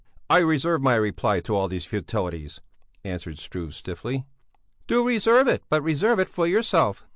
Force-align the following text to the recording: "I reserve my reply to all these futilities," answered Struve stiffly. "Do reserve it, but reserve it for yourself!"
"I 0.31 0.39
reserve 0.39 0.81
my 0.81 0.95
reply 0.95 1.41
to 1.41 1.55
all 1.55 1.67
these 1.67 1.85
futilities," 1.85 2.59
answered 3.05 3.37
Struve 3.37 3.75
stiffly. 3.75 4.25
"Do 4.87 5.05
reserve 5.07 5.47
it, 5.47 5.61
but 5.69 5.83
reserve 5.83 6.17
it 6.17 6.27
for 6.27 6.47
yourself!" 6.47 7.05